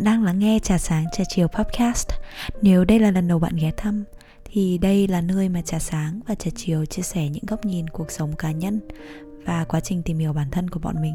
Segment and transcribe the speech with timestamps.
[0.00, 2.08] Bạn đang lắng nghe Trà Sáng Trà Chiều Podcast.
[2.62, 4.04] Nếu đây là lần đầu bạn ghé thăm,
[4.44, 7.88] thì đây là nơi mà Trà Sáng và Trà Chiều chia sẻ những góc nhìn
[7.88, 8.80] cuộc sống cá nhân
[9.46, 11.14] và quá trình tìm hiểu bản thân của bọn mình.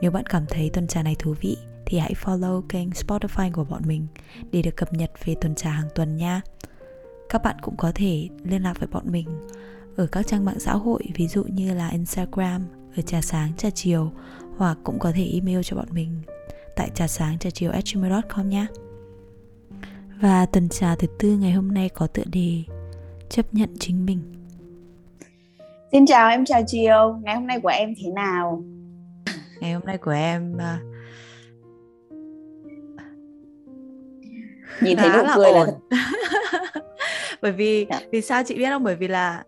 [0.00, 3.64] Nếu bạn cảm thấy tuần trà này thú vị, thì hãy follow kênh Spotify của
[3.64, 4.06] bọn mình
[4.52, 6.40] để được cập nhật về tuần trà hàng tuần nha.
[7.28, 9.28] Các bạn cũng có thể liên lạc với bọn mình
[9.96, 12.62] ở các trang mạng xã hội ví dụ như là Instagram
[12.96, 14.12] ở trà sáng trà chiều
[14.56, 16.22] hoặc cũng có thể email cho bọn mình
[16.76, 18.66] tại trà sáng trà chiều gmail.com nhé.
[20.20, 22.62] Và tuần trà thứ tư ngày hôm nay có tựa đề
[23.28, 24.20] chấp nhận chính mình.
[25.92, 27.20] Xin chào em chào chiều.
[27.22, 28.62] Ngày hôm nay của em thế nào?
[29.60, 30.60] Ngày hôm nay của em uh,
[34.82, 35.66] nhìn thấy nụ cười là
[37.42, 38.00] bởi vì dạ.
[38.12, 38.84] vì sao chị biết không?
[38.84, 39.44] Bởi vì là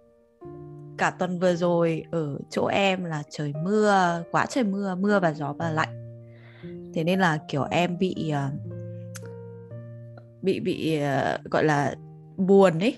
[0.98, 5.32] cả tuần vừa rồi ở chỗ em là trời mưa quá trời mưa mưa và
[5.32, 6.03] gió và lạnh
[6.94, 8.52] thế nên là kiểu em bị uh,
[10.42, 11.94] bị bị uh, gọi là
[12.36, 12.96] buồn ấy.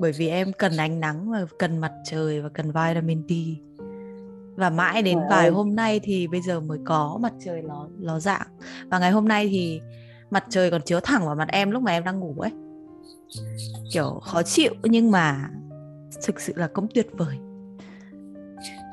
[0.00, 3.32] Bởi vì em cần ánh nắng và cần mặt trời và cần vitamin D.
[4.56, 5.50] Và mãi đến Trời vài ơi.
[5.50, 8.46] hôm nay thì bây giờ mới có mặt trời nó nó dạng.
[8.90, 9.80] Và ngày hôm nay thì
[10.30, 12.50] mặt trời còn chiếu thẳng vào mặt em lúc mà em đang ngủ ấy.
[13.92, 15.50] Kiểu khó chịu nhưng mà
[16.26, 17.36] thực sự là cũng tuyệt vời.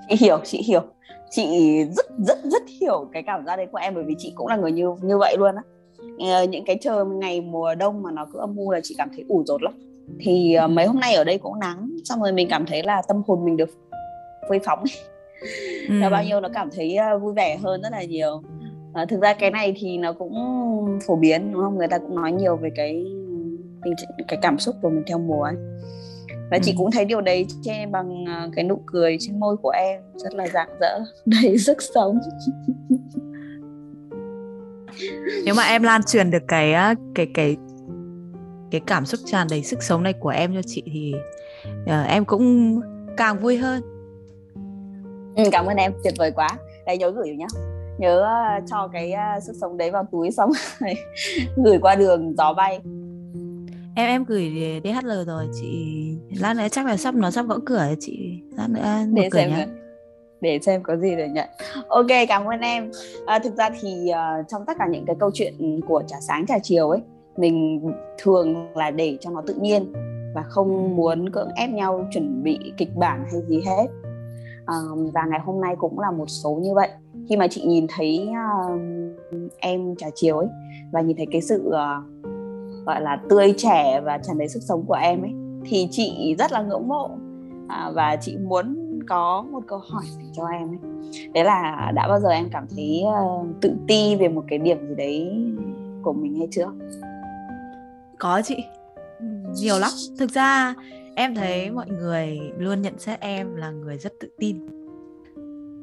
[0.09, 0.81] Chị hiểu chị hiểu
[1.29, 1.45] chị
[1.85, 4.55] rất rất rất hiểu cái cảm giác đấy của em bởi vì chị cũng là
[4.55, 5.61] người như như vậy luôn á.
[6.19, 9.09] Ờ, những cái trời ngày mùa đông mà nó cứ âm u là chị cảm
[9.15, 9.73] thấy ủ rột lắm.
[10.19, 13.01] Thì uh, mấy hôm nay ở đây cũng nắng xong rồi mình cảm thấy là
[13.07, 13.69] tâm hồn mình được
[14.49, 14.83] phơi phóng.
[15.89, 15.95] Ừ.
[15.99, 18.41] là bao nhiêu nó cảm thấy uh, vui vẻ hơn rất là nhiều.
[19.01, 20.33] Uh, thực ra cái này thì nó cũng
[21.07, 21.77] phổ biến đúng không?
[21.77, 23.05] Người ta cũng nói nhiều về cái
[24.27, 25.55] cái cảm xúc của mình theo mùa ấy
[26.51, 26.61] và ừ.
[26.63, 30.01] chị cũng thấy điều đấy trên bằng ờ, cái nụ cười trên môi của em
[30.15, 32.19] rất là rạng rỡ đầy sức sống.
[35.45, 36.73] Nếu mà em lan truyền được cái
[37.15, 37.57] cái cái
[38.71, 41.13] cái cảm xúc tràn đầy sức sống này của em cho chị thì
[41.83, 42.75] uh, em cũng
[43.17, 43.81] càng vui hơn.
[45.35, 46.49] Ừ, cảm ơn em tuyệt vời quá.
[46.85, 47.47] Đây nhớ gửi nhá.
[47.97, 50.51] Nhớ uh, cho cái uh, sức sống đấy vào túi xong
[51.63, 52.79] gửi qua đường gió bay
[53.99, 54.51] em em gửi
[54.83, 58.41] DHL rồi chị lát nữa chắc là sắp nó sắp gõ cửa chị.
[58.57, 59.67] Lát nữa để cửa xem nhá.
[60.41, 61.49] để xem có gì để nhận.
[61.87, 62.91] Ok cảm ơn em.
[63.25, 66.45] À, thực ra thì uh, trong tất cả những cái câu chuyện của trà sáng
[66.45, 66.99] trà chiều ấy
[67.37, 67.81] mình
[68.17, 69.93] thường là để cho nó tự nhiên
[70.35, 73.87] và không muốn cưỡng ép nhau chuẩn bị kịch bản hay gì hết.
[74.65, 74.75] À,
[75.13, 76.89] và ngày hôm nay cũng là một số như vậy.
[77.29, 78.81] Khi mà chị nhìn thấy uh,
[79.57, 80.47] em trà chiều ấy
[80.91, 82.28] và nhìn thấy cái sự uh,
[82.89, 85.31] gọi là tươi trẻ và tràn đầy sức sống của em ấy
[85.65, 87.09] thì chị rất là ngưỡng mộ.
[87.67, 88.75] À, và chị muốn
[89.07, 90.77] có một câu hỏi cho em ấy.
[91.33, 94.87] Đấy là đã bao giờ em cảm thấy uh, tự ti về một cái điểm
[94.87, 95.43] gì đấy
[96.03, 96.71] của mình hay chưa?
[98.19, 98.55] Có chị.
[99.55, 99.91] Nhiều lắm.
[100.19, 100.75] Thực ra
[101.15, 104.57] em thấy mọi người luôn nhận xét em là người rất tự tin.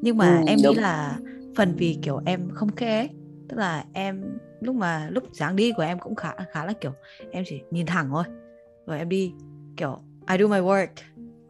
[0.02, 0.74] Nhưng mà ừ, em đúng.
[0.74, 1.18] nghĩ là
[1.56, 3.08] phần vì kiểu em không kê ấy
[3.48, 6.92] tức là em lúc mà lúc dáng đi của em cũng khá khá là kiểu
[7.30, 8.24] em chỉ nhìn thẳng thôi.
[8.86, 9.32] Rồi em đi
[9.76, 10.88] kiểu I do my work.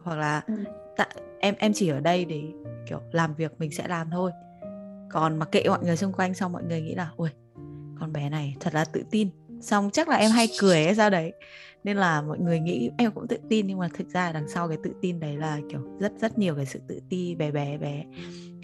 [0.01, 0.53] Hoặc là ừ.
[0.97, 1.05] tạ,
[1.39, 2.41] em em chỉ ở đây để
[2.89, 4.31] kiểu làm việc mình sẽ làm thôi.
[5.11, 7.29] Còn mặc kệ mọi người xung quanh xong mọi người nghĩ là ui
[7.99, 9.29] con bé này thật là tự tin.
[9.61, 11.33] Xong chắc là em hay cười hay sao đấy.
[11.83, 14.67] Nên là mọi người nghĩ em cũng tự tin nhưng mà thực ra đằng sau
[14.67, 17.77] cái tự tin đấy là kiểu rất rất nhiều cái sự tự ti bé bé
[17.77, 18.03] bé.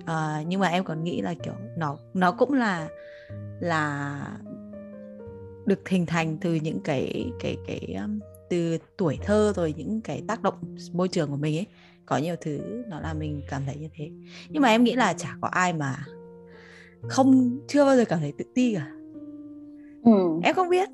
[0.01, 2.87] Uh, nhưng mà em còn nghĩ là kiểu nó nó cũng là
[3.59, 4.19] là
[5.65, 8.19] được hình thành từ những cái cái cái um,
[8.49, 11.67] từ tuổi thơ rồi những cái tác động môi trường của mình ấy.
[12.05, 14.09] Có nhiều thứ nó làm mình cảm thấy như thế.
[14.49, 15.95] Nhưng mà em nghĩ là chả có ai mà
[17.07, 18.87] không chưa bao giờ cảm thấy tự ti cả.
[20.03, 20.39] Ừ.
[20.43, 20.89] em không biết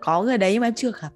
[0.00, 1.10] có người đấy nhưng mà em chưa gặp.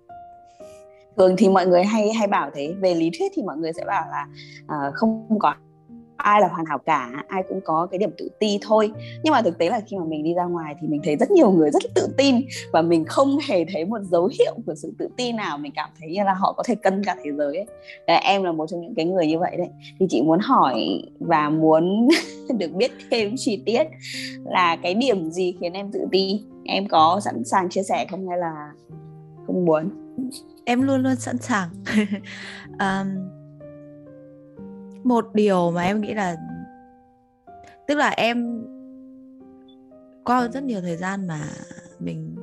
[1.17, 2.75] Thường thì mọi người hay hay bảo thế.
[2.81, 4.27] Về lý thuyết thì mọi người sẽ bảo là
[4.65, 5.55] uh, không có
[6.19, 8.93] ai là hoàn hảo cả ai cũng có cái điểm tự ti thôi.
[9.23, 11.31] Nhưng mà thực tế là khi mà mình đi ra ngoài thì mình thấy rất
[11.31, 12.41] nhiều người rất tự tin
[12.73, 15.59] và mình không hề thấy một dấu hiệu của sự tự tin nào.
[15.59, 17.67] Mình cảm thấy như là họ có thể cân cả thế giới ấy.
[18.07, 19.69] Đấy, em là một trong những cái người như vậy đấy.
[20.01, 22.09] Thì chị muốn hỏi và muốn
[22.59, 23.85] được biết thêm chi tiết
[24.45, 26.41] là cái điểm gì khiến em tự ti?
[26.65, 28.73] Em có sẵn sàng chia sẻ không hay là
[29.47, 29.91] không muốn?
[30.65, 31.69] Em luôn luôn sẵn sàng.
[32.79, 33.38] Um,
[35.09, 36.37] một điều mà em nghĩ là
[37.87, 38.65] tức là em
[40.25, 41.41] qua rất nhiều thời gian mà
[41.99, 42.37] mình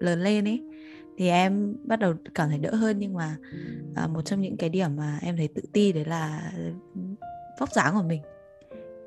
[0.00, 0.62] lớn lên ấy
[1.18, 2.96] thì em bắt đầu cảm thấy đỡ hơn.
[2.98, 3.36] Nhưng mà
[3.94, 6.52] à, một trong những cái điểm mà em thấy tự ti đấy là
[7.60, 8.22] vóc dáng của mình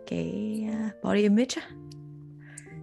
[0.08, 1.56] cái à, body image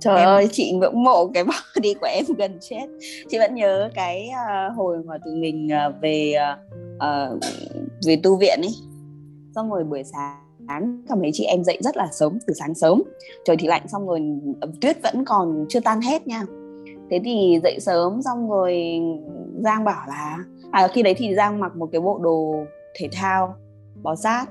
[0.00, 0.28] trời em...
[0.28, 1.44] ơi chị ngưỡng mộ cái
[1.76, 2.86] body của em gần chết.
[3.28, 6.34] Chị vẫn nhớ cái uh, hồi mà tụi mình uh, về
[6.96, 7.40] uh,
[8.06, 8.74] về tu viện ấy
[9.54, 13.02] xong rồi buổi sáng cả mấy chị em dậy rất là sớm từ sáng sớm.
[13.44, 14.20] Trời thì lạnh xong rồi
[14.80, 16.42] tuyết vẫn còn chưa tan hết nha.
[17.10, 19.00] Thế thì dậy sớm xong rồi
[19.64, 20.38] giang bảo là
[20.70, 22.54] à, khi đấy thì giang mặc một cái bộ đồ
[22.98, 23.54] thể thao
[24.02, 24.46] bó sát.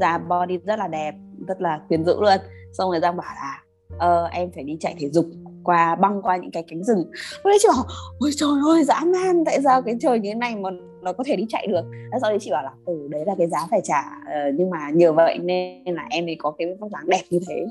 [0.00, 1.14] Da body rất là đẹp
[1.48, 2.38] rất là quyến rũ luôn.
[2.72, 3.62] Xong rồi giang bảo là
[3.98, 5.26] ờ, em phải đi chạy thể dục
[5.64, 6.98] qua băng qua những cái cánh rừng.
[7.08, 7.84] Lúc đấy chị bảo
[8.18, 10.70] ôi trời ơi dã man tại sao cái trời như thế này mà
[11.02, 11.82] nó có thể đi chạy được.
[12.20, 14.90] Sau đấy chị bảo là ừ đấy là cái giá phải trả ờ, nhưng mà
[14.90, 17.66] nhờ vậy nên là em mới có cái vóc dáng đẹp như thế.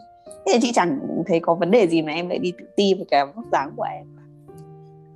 [0.46, 3.06] Thế chị chẳng thấy có vấn đề gì mà em lại đi tự ti về
[3.10, 4.06] cái vóc dáng của em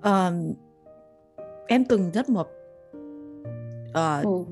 [0.05, 0.55] uh,
[1.67, 2.47] em từng rất mập.
[3.89, 4.45] Uh, ừ.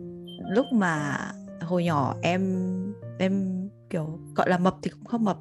[0.49, 1.17] lúc mà
[1.61, 2.73] hồi nhỏ em
[3.19, 5.37] em kiểu gọi là mập thì cũng không mập.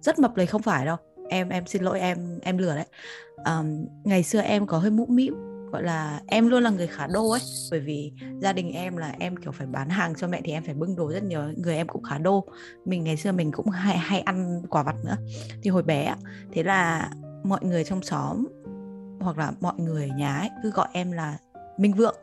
[0.00, 0.96] Rất mập đấy không phải đâu.
[1.28, 2.86] Em em xin lỗi em em lừa đấy.
[3.36, 5.34] Um, ngày xưa em có hơi mũm mĩm
[5.72, 7.40] gọi là em luôn là người khá đô ấy,
[7.70, 10.64] bởi vì gia đình em là em, kiểu, phải bán hàng cho mẹ thì em
[10.64, 12.44] phải bưng đồ rất nhiều, người em cũng khá đô.
[12.84, 15.16] Mình ngày xưa mình cũng hay hay ăn quả vặt nữa.
[15.62, 16.14] Thì hồi bé
[16.52, 17.10] thế là
[17.44, 18.46] mọi người trong xóm
[19.20, 21.38] hoặc là mọi người ở nhà ấy cứ gọi em là
[21.78, 22.16] Minh Vượng.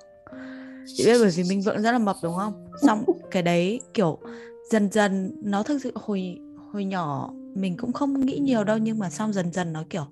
[0.86, 2.72] Chị biết bởi vì Minh Vượng rất là mập, đúng không?
[2.82, 4.20] Xong cái đấy, kiểu,
[4.72, 6.40] dần dần nó thực sự hồi
[6.72, 10.06] hồi nhỏ mình cũng không nghĩ nhiều đâu, nhưng mà xong dần dần nó, kiểu,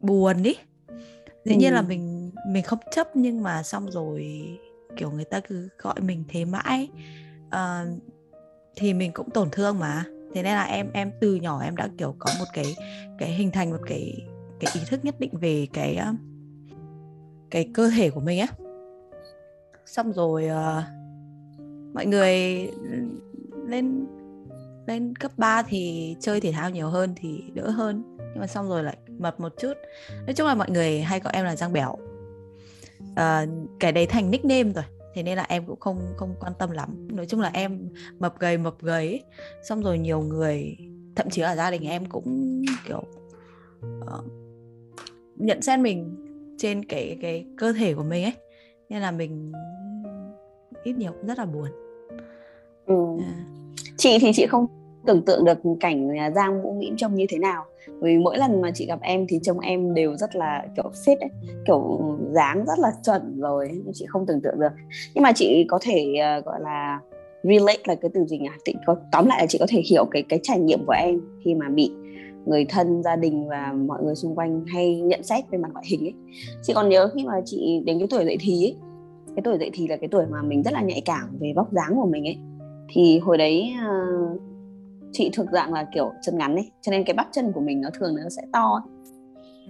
[0.00, 0.54] buồn đi
[1.48, 4.48] dĩ nhiên là mình mình không chấp nhưng mà xong rồi
[4.96, 6.88] kiểu người ta cứ gọi mình thế mãi.
[7.46, 8.02] Uh,
[8.76, 10.04] thì mình cũng tổn thương mà.
[10.34, 12.76] Thế nên là em em từ nhỏ em đã kiểu có một cái
[13.18, 14.26] cái hình thành một cái
[14.60, 15.98] cái ý thức nhất định về cái
[17.50, 18.46] cái cơ thể của mình á.
[19.86, 20.84] Xong rồi uh,
[21.94, 22.66] mọi người
[23.66, 24.06] lên
[24.86, 28.68] lên cấp 3 thì chơi thể thao nhiều hơn thì đỡ hơn nhưng mà xong
[28.68, 29.72] rồi lại mập một chút.
[30.26, 31.96] Nói chung là mọi người hay gọi em là giang béo
[33.16, 33.46] à,
[33.80, 37.08] cái đấy thành nickname rồi thế nên là em cũng không không quan tâm lắm.
[37.16, 37.88] Nói chung là em
[38.18, 39.24] mập gầy mập gầy
[39.62, 40.76] xong rồi nhiều người
[41.16, 43.02] thậm chí ở gia đình em cũng kiểu
[44.00, 44.24] uh,
[45.36, 46.16] nhận xét mình
[46.58, 48.34] trên cái cái cơ thể của mình ấy.
[48.88, 49.52] Nên là mình
[50.82, 51.68] ít nhiều cũng rất là buồn.
[52.86, 53.24] Ừ.
[53.24, 53.44] à.
[53.96, 54.77] chị thì chị không
[55.08, 57.64] tưởng tượng được cảnh à, Giang Vũ Mĩm trông như thế nào.
[58.00, 61.16] Vì mỗi lần mà chị gặp em thì trông em đều rất là kiểu fit
[61.20, 61.30] ấy
[61.66, 62.00] kiểu
[62.30, 64.72] dáng rất là chuẩn rồi chị không tưởng tượng được.
[65.14, 67.00] Nhưng mà chị có thể uh, gọi là
[67.42, 68.48] relate là cái từ gì nhỉ?
[68.64, 71.20] Chị có tóm lại là chị có thể hiểu cái cái trải nghiệm của em
[71.44, 71.90] khi mà bị
[72.46, 75.84] người thân gia đình và mọi người xung quanh hay nhận xét về mặt ngoại
[75.88, 76.14] hình ấy.
[76.62, 78.76] Chị còn nhớ khi mà chị đến cái tuổi dậy thì ấy
[79.36, 81.72] cái tuổi dậy thì là cái tuổi mà mình rất là nhạy cảm về vóc
[81.72, 82.38] dáng của mình ấy.
[82.88, 83.72] Thì hồi đấy
[84.34, 84.40] uh,
[85.12, 87.80] chị thuộc dạng là kiểu chân ngắn ấy cho nên cái bắp chân của mình
[87.80, 88.92] nó thường nó sẽ to ấy.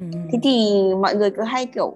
[0.00, 0.06] Ừ.
[0.32, 1.94] thế thì mọi người cứ hay kiểu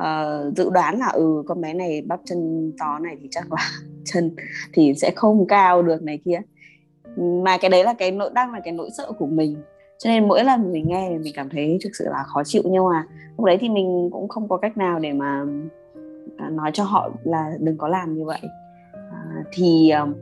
[0.00, 3.70] uh, dự đoán là ừ con bé này bắp chân to này thì chắc là
[4.04, 4.36] chân
[4.72, 6.40] thì sẽ không cao được này kia
[7.16, 9.56] mà cái đấy là cái nỗi đang là cái nỗi sợ của mình
[9.98, 12.62] cho nên mỗi lần mình nghe thì mình cảm thấy thực sự là khó chịu
[12.64, 15.44] nhưng mà lúc đấy thì mình cũng không có cách nào để mà
[16.36, 18.40] à, nói cho họ là đừng có làm như vậy
[18.92, 20.16] à, thì uh,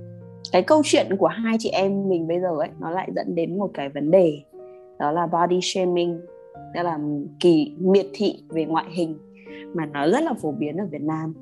[0.52, 3.58] cái câu chuyện của hai chị em mình bây giờ ấy nó lại dẫn đến
[3.58, 4.42] một cái vấn đề
[4.98, 6.20] đó là body shaming
[6.74, 6.98] tức là
[7.40, 9.18] kỳ miệt thị về ngoại hình
[9.74, 11.34] mà nó rất là phổ biến ở Việt Nam.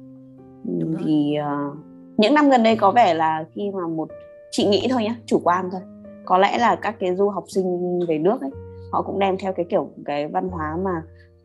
[0.78, 1.76] Đúng thì uh,
[2.16, 4.08] những năm gần đây có vẻ là khi mà một
[4.50, 5.80] chị nghĩ thôi nhá chủ quan thôi.
[6.24, 8.50] Có lẽ là các cái du học sinh về nước ấy
[8.92, 11.02] họ cũng đem theo cái kiểu cái văn hóa mà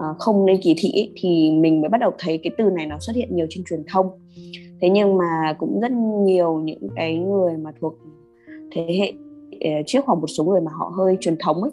[0.10, 2.86] uh, không nên kỳ thị ấy, thì mình mới bắt đầu thấy cái từ này
[2.86, 4.08] nó xuất hiện nhiều trên truyền thông
[4.82, 5.92] thế nhưng mà cũng rất
[6.26, 7.96] nhiều những cái người mà thuộc
[8.72, 9.14] thế hệ
[9.62, 11.72] ờ, trước hoặc một số người mà họ hơi truyền thống ấy.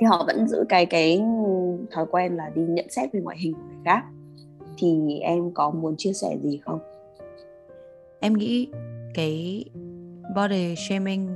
[0.00, 1.22] Thì họ vẫn giữ cái cái
[1.90, 4.04] thói quen là đi nhận xét về ngoại hình của người khác.
[4.78, 6.78] Thì em có muốn chia sẻ gì không?
[8.20, 8.68] Em nghĩ
[9.14, 9.64] cái
[10.36, 11.28] body shaming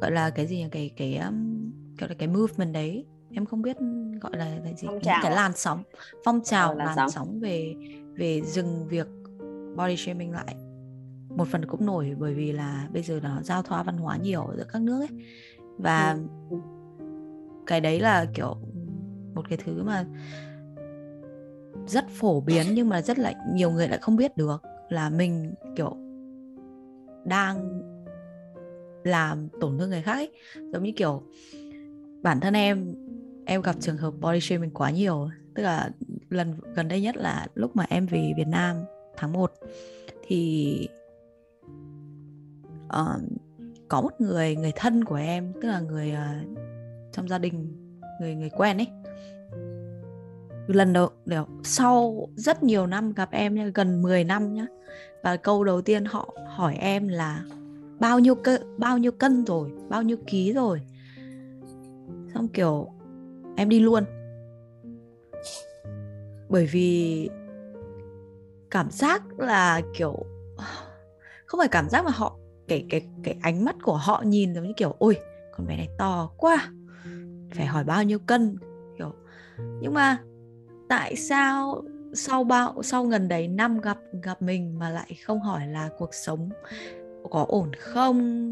[0.00, 0.66] gọi là cái gì nhỉ?
[0.70, 3.76] Cái cái um, gọi là cái movement đấy em không biết
[4.20, 5.82] gọi là cái gì phong trào cái làn sóng
[6.24, 7.10] phong trào ờ, làn, làn sóng.
[7.10, 7.74] sóng về
[8.14, 9.06] về dừng việc
[9.76, 10.54] body shaming lại
[11.36, 14.48] một phần cũng nổi bởi vì là bây giờ nó giao thoa văn hóa nhiều
[14.56, 15.24] giữa các nước ấy
[15.78, 16.18] và
[16.50, 16.56] ừ.
[17.66, 18.56] cái đấy là kiểu
[19.34, 20.04] một cái thứ mà
[21.86, 25.54] rất phổ biến nhưng mà rất là nhiều người lại không biết được là mình
[25.76, 25.96] kiểu
[27.24, 27.82] đang
[29.04, 30.32] làm tổn thương người khác ấy.
[30.72, 31.22] giống như kiểu
[32.22, 32.94] bản thân em
[33.44, 35.90] em gặp trường hợp body shaming quá nhiều tức là
[36.30, 38.76] lần gần đây nhất là lúc mà em về Việt Nam
[39.22, 39.52] tháng 1
[40.26, 40.88] thì
[42.86, 43.22] uh,
[43.88, 46.58] có một người người thân của em tức là người uh,
[47.12, 47.72] trong gia đình
[48.20, 48.88] người người quen ấy.
[50.66, 54.66] Lần đầu đều sau rất nhiều năm gặp em nhá, gần 10 năm nhá
[55.22, 57.44] và câu đầu tiên họ hỏi em là
[58.00, 59.70] bao nhiêu cân bao nhiêu cân rồi?
[59.88, 60.80] Bao nhiêu ký rồi?
[62.34, 62.88] Xong kiểu
[63.56, 64.04] em đi luôn.
[66.48, 67.28] Bởi vì
[68.72, 70.26] cảm giác là kiểu
[71.46, 72.36] không phải cảm giác mà họ
[72.68, 75.16] cái cái cái ánh mắt của họ nhìn giống như kiểu ôi
[75.52, 76.70] con bé này to quá
[77.54, 78.56] phải hỏi bao nhiêu cân?
[78.98, 79.12] Kiểu
[79.80, 80.18] nhưng mà
[80.88, 81.82] tại sao
[82.14, 86.14] sau bao sau gần đấy năm gặp gặp mình mà lại không hỏi là cuộc
[86.14, 86.50] sống
[87.30, 88.48] có ổn không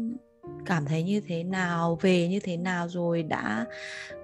[0.65, 3.65] cảm thấy như thế nào về như thế nào rồi đã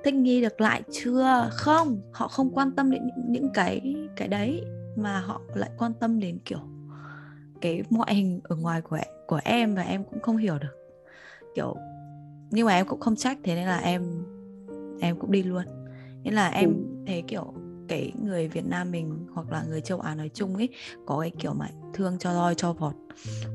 [0.04, 1.50] thích nghi được lại chưa?
[1.51, 4.63] Không họ không quan tâm đến những, những cái cái đấy
[4.98, 6.60] mà họ lại quan tâm đến kiểu
[7.62, 10.75] cái ngoại hình ở ngoài của của em và em cũng không hiểu được.
[11.56, 11.75] Kiểu
[12.51, 14.25] nhưng mà em cũng không trách thế nên là em
[15.01, 15.63] em cũng đi luôn.
[16.24, 17.04] Nên là em ừ.
[17.08, 17.54] thấy kiểu
[17.88, 20.70] cái người Việt Nam mình hoặc là người châu Á nói chung ấy
[21.06, 22.94] có cái kiểu mà thương cho roi cho vọt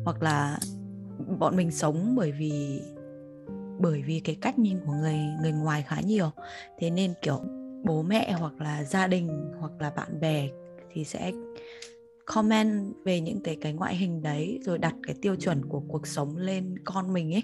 [0.05, 0.59] hoặc là
[1.39, 2.83] bọn mình sống bởi vì
[3.81, 6.31] bởi vì cái cách nhìn của người người ngoài khá nhiều.
[6.79, 7.41] Thế nên kiểu
[7.85, 10.49] bố mẹ hoặc là gia đình hoặc là bạn bè
[10.93, 11.33] thì sẽ
[12.27, 16.07] comment về những cái cái ngoại hình đấy, rồi đặt cái tiêu chuẩn của cuộc
[16.07, 17.43] sống lên con mình ấy.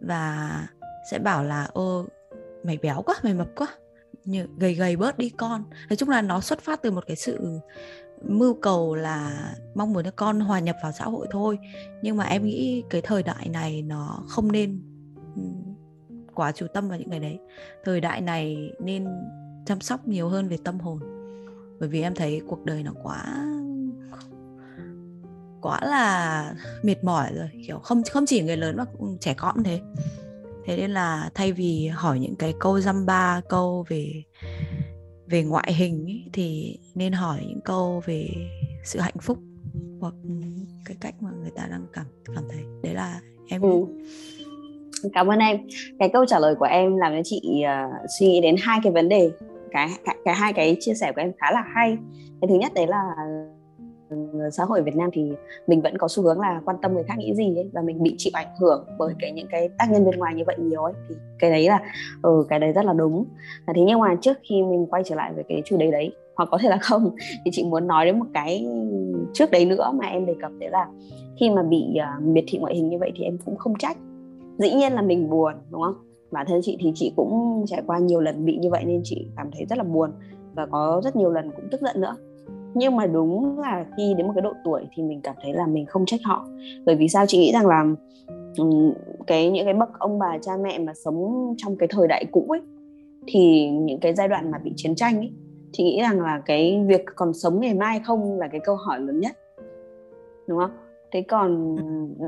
[0.00, 0.68] Và
[1.10, 2.06] sẽ bảo là ô
[2.64, 3.66] mày béo quá, mày mập quá,
[4.24, 5.64] như, gầy gầy bớt đi con.
[5.88, 7.60] Nói chung là nó xuất phát từ một cái sự
[8.22, 11.58] mưu cầu là mong muốn cho con hòa nhập vào xã hội thôi.
[12.02, 14.82] Nhưng mà em nghĩ cái thời đại này nó không nên
[16.34, 17.38] quá chú tâm vào những cái đấy.
[17.84, 19.08] Thời đại này nên
[19.66, 21.00] chăm sóc nhiều hơn về tâm hồn
[21.82, 23.24] bởi vì em thấy cuộc đời nó quá
[25.60, 28.84] quá là mệt mỏi rồi kiểu không không chỉ người lớn mà
[29.20, 29.80] trẻ con cũng thế.
[30.64, 34.22] Thế nên là thay vì hỏi những cái câu dăm ba câu về
[35.26, 38.28] về ngoại hình ý, thì nên hỏi những câu về
[38.84, 39.38] sự hạnh phúc
[40.00, 40.14] hoặc
[40.84, 42.64] cái cách mà người ta đang cảm cảm thấy.
[42.82, 43.68] Đấy là em ừ.
[45.14, 45.56] cảm ơn em.
[45.98, 48.92] Cái câu trả lời của em làm cho chị uh, suy nghĩ đến hai cái
[48.92, 49.30] vấn đề
[49.72, 49.88] cái,
[50.24, 51.96] cái hai cái chia sẻ của em khá là hay.
[52.40, 53.14] Cái thứ nhất đấy là
[54.10, 54.16] ừ,
[54.52, 55.32] xã hội Việt Nam thì
[55.66, 58.02] mình vẫn có xu hướng là quan tâm người khác nghĩ gì ấy và mình
[58.02, 60.82] bị chịu ảnh hưởng bởi cái những cái tác nhân bên ngoài như vậy nhiều
[60.82, 60.92] ấy.
[61.08, 61.80] Thì cái đấy là
[62.22, 63.24] ừ, cái đấy rất là đúng.
[63.66, 66.48] Thế nhưng mà trước khi mình quay trở lại về cái chủ đề đấy hoặc
[66.50, 68.66] có thể là không thì chị muốn nói đến một cái
[69.32, 70.86] trước đấy nữa mà em đề cập đấy là
[71.40, 71.84] khi mà bị
[72.18, 73.96] uh, miệt thị ngoại hình như vậy thì em cũng không trách.
[74.58, 76.11] Dĩ nhiên là mình buồn đúng không?
[76.32, 79.26] Bản thân chị thì chị cũng trải qua nhiều lần bị như vậy nên chị
[79.36, 80.10] cảm thấy rất là buồn
[80.54, 82.16] và có rất nhiều lần cũng tức giận nữa.
[82.74, 85.66] Nhưng mà đúng là khi đến một cái độ tuổi thì mình cảm thấy là
[85.66, 86.46] mình không trách họ.
[86.86, 87.26] Bởi vì sao?
[87.26, 87.84] Chị nghĩ rằng là
[89.26, 92.46] cái, những cái bậc ông bà, cha mẹ mà sống trong cái thời đại cũ
[92.48, 92.60] ấy,
[93.26, 95.32] thì những cái giai đoạn mà bị chiến tranh ấy,
[95.72, 99.00] chị nghĩ rằng là cái việc còn sống ngày mai không là cái câu hỏi
[99.00, 99.32] lớn nhất.
[100.48, 100.70] Đúng không?
[101.12, 101.76] Thế còn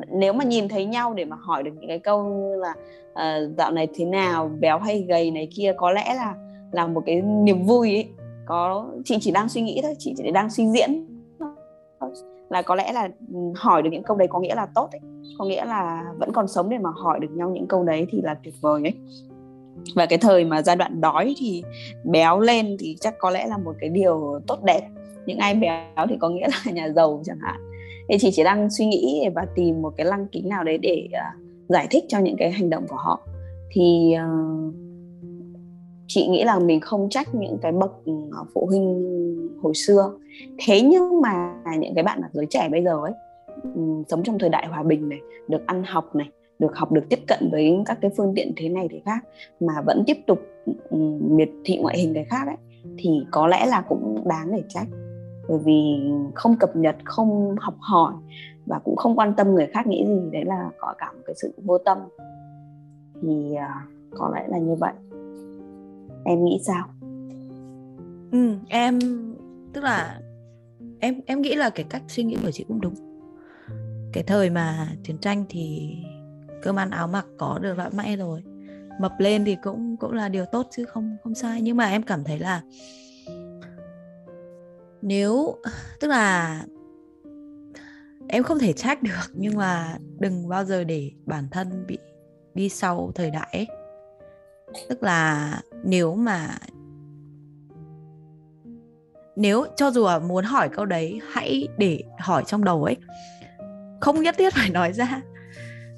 [0.12, 2.74] nếu mà nhìn thấy nhau để mà hỏi được những cái câu như là
[3.12, 4.50] uh, dạo này thế nào?
[4.60, 5.30] Béo hay gầy?
[5.30, 6.34] này kia có lẽ là
[6.72, 8.08] là một cái niềm vui ấy.
[8.46, 11.06] Có chị chỉ đang suy nghĩ thôi chị chỉ đang suy diễn.
[12.48, 15.00] Là có lẽ là ừ, hỏi được những câu đấy có nghĩa là tốt ấy.
[15.38, 18.20] Có nghĩa là vẫn còn sống để mà hỏi được nhau những câu đấy thì
[18.22, 18.94] là tuyệt vời ấy.
[19.94, 21.62] Và cái thời mà giai đoạn đói thì
[22.04, 24.88] béo lên thì chắc có lẽ là một cái điều tốt đẹp.
[25.26, 27.73] Những ai béo thì có nghĩa là nhà giàu chẳng hạn
[28.08, 31.08] thì chị chỉ đang suy nghĩ và tìm một cái lăng kính nào đấy để
[31.08, 33.20] uh, giải thích cho những cái hành động của họ.
[33.70, 34.74] Thì uh,
[36.06, 38.12] chị nghĩ là mình không trách những cái bậc ừ,
[38.54, 39.10] phụ huynh
[39.62, 40.12] hồi xưa.
[40.66, 43.12] Thế nhưng mà những cái bạn mà giới trẻ bây giờ ấy
[43.62, 45.18] ừ, sống trong thời đại hòa bình này
[45.48, 48.68] được ăn học này được học được tiếp cận với các cái phương tiện thế
[48.68, 49.24] này thế khác
[49.60, 50.38] mà vẫn tiếp tục
[50.90, 52.56] ừ, miệt thị ngoại hình cái khác ấy
[52.98, 54.86] thì có lẽ là cũng đáng để trách
[55.48, 58.14] bởi vì không cập nhật, không học hỏi
[58.66, 61.34] và cũng không quan tâm người khác nghĩ gì, đấy là có cả một cái
[61.42, 61.98] sự vô tâm.
[63.22, 64.92] Thì à, có lẽ là như vậy.
[66.24, 66.88] Em nghĩ sao?
[68.32, 68.98] Ừ em,
[69.72, 70.20] tức là
[71.00, 72.94] em em nghĩ là cái cách suy nghĩ của chị cũng đúng.
[74.12, 75.96] Cái thời mà chiến tranh thì
[76.62, 78.42] cơm ăn áo mặc có được loại may rồi.
[79.00, 81.62] Mập lên thì cũng cũng là điều tốt chứ không không sai.
[81.62, 82.62] Nhưng mà em cảm thấy là
[85.06, 85.56] nếu
[86.00, 86.60] tức là
[88.28, 91.98] em không thể trách được nhưng mà đừng bao giờ để bản thân bị
[92.54, 93.66] đi sau thời đại ấy.
[94.88, 96.58] Tức là nếu mà
[99.36, 102.96] nếu cho dù là muốn hỏi câu đấy hãy để hỏi trong đầu ấy.
[104.00, 105.20] Không nhất thiết phải nói ra.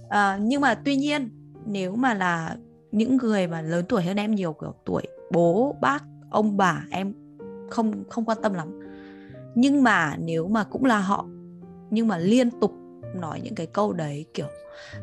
[0.09, 1.31] À, nhưng mà tuy nhiên
[1.67, 2.57] nếu mà là
[2.93, 7.15] những người mà lớn tuổi hơn em nhiều kiểu tuổi bố bác ông bà em
[7.71, 8.81] không không quan tâm lắm
[9.57, 11.27] nhưng mà nếu mà cũng là họ,
[11.91, 12.73] nhưng mà liên tục
[13.15, 14.47] nói những cái câu đấy, kiểu,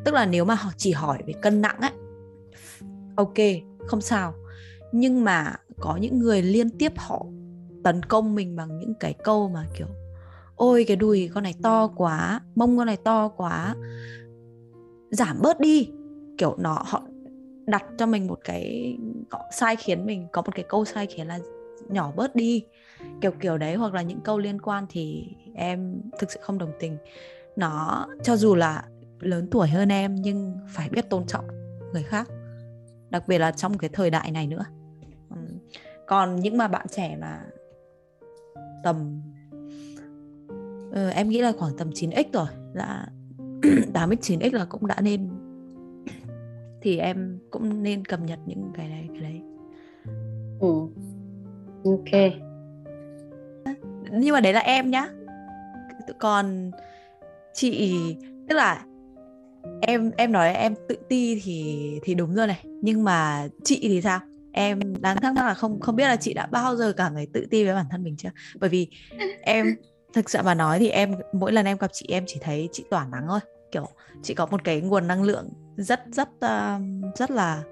[0.05, 1.91] tức là nếu mà họ chỉ hỏi về cân nặng ấy,
[3.15, 3.33] ok,
[3.88, 4.33] không sao.
[4.91, 7.25] Nhưng mà có những người liên tiếp họ
[7.83, 9.88] tấn công mình bằng những cái câu mà kiểu,
[10.55, 13.75] ôi, cái đùi con này to quá, mông con này to quá,
[15.12, 15.89] giảm bớt đi.
[16.38, 17.03] Kiểu, nó, họ
[17.65, 18.98] đặt cho mình một cái
[19.51, 21.39] sai khiến mình, có một cái câu sai khiến là
[21.89, 22.63] nhỏ bớt đi
[23.22, 26.72] kiểu kiểu đấy hoặc là những câu liên quan thì em thực sự không đồng
[26.79, 26.98] tình.
[27.55, 28.83] Nó cho dù là
[29.19, 31.48] lớn tuổi hơn em nhưng phải biết tôn trọng
[31.93, 32.27] người khác
[33.10, 34.65] đặc biệt là trong cái thời đại này nữa.
[36.07, 37.45] Còn những mà bạn trẻ mà
[38.83, 39.22] tầm
[40.91, 43.07] ừ, em nghĩ là khoảng tầm 9x rồi là
[43.93, 45.29] 8x 9x là cũng đã nên
[46.81, 49.41] thì em cũng nên cập nhật những cái này cái đấy.
[50.60, 50.88] Ừ.
[51.83, 52.52] ok
[54.13, 55.08] nhưng mà đấy là em nhá.
[56.20, 56.72] Còn
[57.53, 57.93] chị
[58.50, 58.86] tức là
[59.82, 62.63] em em nói em tự ti thì thì đúng rồi này.
[62.82, 64.20] Nhưng mà chị thì sao?
[64.51, 67.27] Em đang thắc mắc là không không biết là chị đã bao giờ cảm thấy
[67.34, 68.29] tự ti với bản thân mình chưa?
[68.60, 68.88] Bởi vì
[69.41, 69.75] em
[70.13, 72.84] thực sự mà nói thì em mỗi lần em gặp chị em chỉ thấy chị
[72.89, 73.39] tỏa nắng thôi.
[73.72, 73.88] Kiểu
[74.24, 76.82] chị có một cái nguồn năng lượng rất rất uh,
[77.15, 77.63] rất là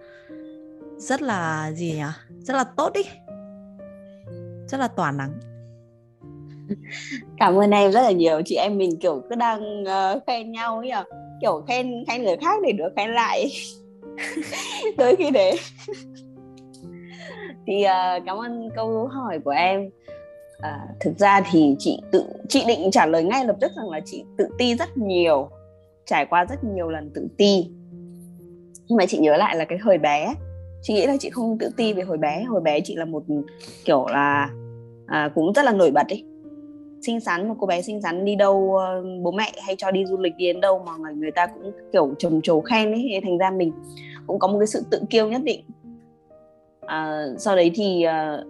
[0.98, 2.04] rất là gì nhỉ?
[2.40, 3.02] Rất là tốt đi
[4.68, 5.40] rất là tỏa nắng.
[7.38, 8.42] cảm ơn em rất là nhiều.
[8.46, 11.06] Chị em mình kiểu cứ đang uh, khen nhau ấy à
[11.42, 13.52] kiểu khen khen người khác để được khen lại.
[14.98, 15.60] Tới khi đấy.
[17.68, 19.90] Thì uh, cảm ơn câu hỏi của em.
[20.62, 24.00] À, thực ra thì chị tự chị định trả lời ngay lập tức rằng là
[24.06, 25.50] chị tự ti rất nhiều
[26.06, 27.70] trải qua rất nhiều lần tự ti.
[28.88, 30.34] Nhưng mà chị nhớ lại là cái hồi bé
[30.82, 32.44] chị nghĩ là chị không tự ti về hồi bé.
[32.44, 33.24] Hồi bé chị là một
[33.86, 34.50] kiểu là
[35.08, 36.24] à, cũng rất là nổi bật ấy
[37.02, 38.80] xinh xắn một cô bé xinh xắn đi đâu
[39.24, 41.72] bố mẹ hay cho đi du lịch đi đến đâu mà người, người ta cũng
[41.94, 43.72] kiểu trầm trồ khen ấy thành ra mình
[44.28, 45.62] cũng có một cái sự tự kiêu nhất định.
[46.82, 48.48] À, sau đấy thì uh,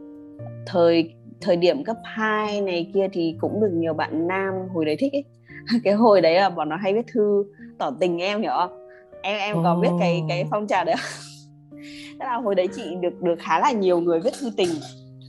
[0.66, 4.96] thời thời điểm cấp 2 này kia thì cũng được nhiều bạn nam hồi đấy
[5.00, 5.24] thích ấy.
[5.84, 7.46] Cái hồi đấy là bọn nó hay viết thư
[7.78, 8.88] tỏ tình em hiểu không?
[9.22, 9.64] Em em oh.
[9.64, 10.96] có biết cái cái phong trào đấy
[12.20, 14.70] tức là hồi đấy chị được được khá là nhiều người viết thư tình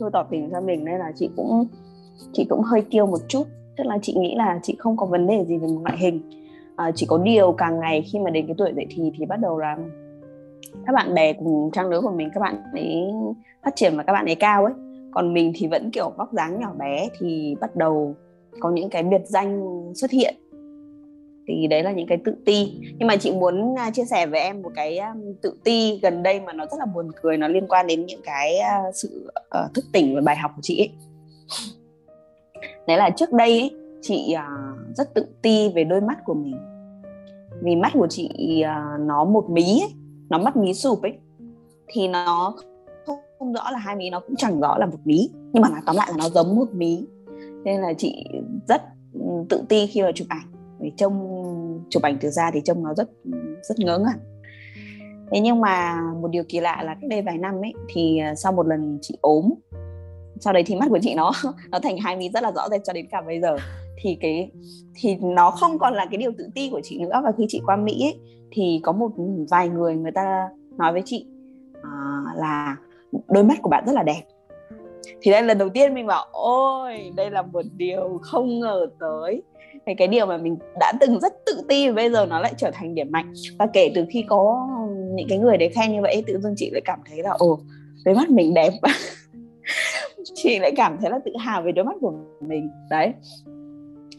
[0.00, 1.66] thư tỏ tình cho mình nên là chị cũng
[2.32, 3.46] chị cũng hơi kiêu một chút
[3.76, 6.20] tức là chị nghĩ là chị không có vấn đề gì về ngoại hình.
[6.76, 9.36] À, chỉ có điều càng ngày khi mà đến cái tuổi dậy thì thì bắt
[9.36, 9.76] đầu là
[10.86, 13.12] các bạn bè cùng trang lứa của mình các bạn ấy
[13.64, 14.74] phát triển và các bạn ấy cao ấy.
[15.10, 18.14] Còn mình thì vẫn kiểu vóc dáng nhỏ bé thì bắt đầu
[18.60, 19.60] có những cái biệt danh
[19.94, 20.34] xuất hiện.
[21.48, 22.80] Thì đấy là những cái tự ti.
[22.98, 26.22] Nhưng mà chị muốn à, chia sẻ với em một cái um, tự ti gần
[26.22, 29.30] đây mà nó rất là buồn cười nó liên quan đến những cái à, sự
[29.48, 30.90] ờ, thức tỉnh và bài học của chị ấy
[32.86, 36.56] đấy là trước đây ấy, chị uh, rất tự ti về đôi mắt của mình.
[37.62, 39.94] Vì mắt của chị uh, nó một mí ấy,
[40.30, 41.18] nó mắt mí sụp ấy
[41.88, 42.54] thì nó
[43.06, 45.68] không, không rõ là hai mí nó cũng chẳng rõ là một mí nhưng mà
[45.68, 47.06] nói tóm lại là nó giống một mí.
[47.64, 48.24] Nên là chị
[48.68, 50.52] rất ừ, tự ti khi mà chụp ảnh.
[50.80, 53.10] Vì trông chụp ảnh từ ra thì trông nó rất
[53.62, 54.18] rất ngớ ngẩn.
[55.30, 58.34] Thế nhưng mà một điều kỳ lạ là cách đây vài năm ấy thì à,
[58.34, 59.50] sau một lần chị ốm
[60.42, 61.32] sau đấy thì mắt của chị nó
[61.70, 63.56] nó thành hai mí rất là rõ rệt cho đến cả bây giờ.
[63.96, 64.50] Thì cái
[64.94, 67.20] thì nó không còn là cái điều tự ti của chị nữa.
[67.24, 68.18] Và khi chị qua mỹ ấy,
[68.50, 69.10] thì có một
[69.50, 71.26] vài người người ta nói với chị
[71.78, 72.76] uh, là
[73.28, 74.22] đôi mắt của bạn rất là đẹp.
[75.22, 79.42] Thì đây lần đầu tiên mình bảo ôi đây là một điều không ngờ tới.
[79.86, 82.54] Thì cái điều mà mình đã từng rất tự ti và bây giờ nó lại
[82.56, 83.32] trở thành điểm mạnh.
[83.58, 84.68] Và kể từ khi có
[85.14, 87.60] những cái người đấy khen như vậy tự dưng chị lại cảm thấy là ồ
[88.04, 88.72] đôi mắt mình đẹp.
[90.34, 92.70] chị lại cảm thấy là tự hào về đôi mắt của mình.
[92.90, 93.12] Đấy.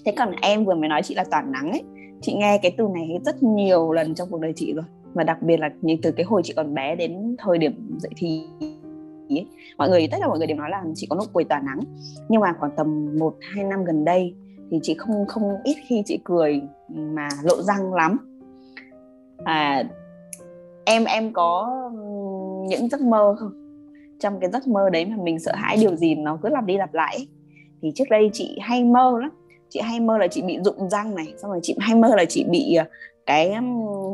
[0.05, 1.83] Thế còn em vừa mới nói chị là toàn nắng ấy
[2.21, 4.85] chị nghe cái từ này rất nhiều lần trong cuộc đời chị rồi.
[5.13, 8.11] Và đặc biệt là như từ cái hồi chị còn bé đến thời điểm dậy
[8.17, 8.47] thì
[9.29, 11.59] ấy, mọi người tất cả mọi người đều nói là chị có nụ cười tỏa
[11.59, 11.79] nắng.
[12.29, 14.35] Nhưng mà khoảng tầm một hai năm gần đây
[14.71, 18.17] thì chị không không ít khi chị cười mà lộ răng lắm.
[19.43, 19.83] À
[20.85, 21.81] em em có
[22.67, 23.62] những giấc mơ không?
[24.23, 26.77] Trong cái giấc mơ đấy mà mình sợ hãi điều gì nó cứ lặp đi
[26.77, 27.27] lặp lại
[27.81, 29.31] thì trước đây chị hay mơ lắm.
[29.69, 32.25] Chị hay mơ là chị bị rụng răng này, xong rồi chị hay mơ là
[32.25, 32.85] chị bị ờ,
[33.25, 33.51] cái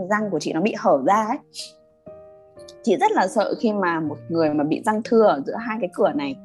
[0.10, 1.38] răng của chị nó bị hở ra ấy.
[2.84, 5.78] Chị rất là sợ khi mà một người mà bị răng thưa ở giữa hai
[5.82, 6.36] cái cửa này,